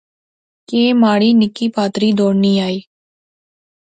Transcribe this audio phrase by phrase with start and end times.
[0.69, 2.79] کہ مہاڑی نکی پہاتری دوڑنی آئی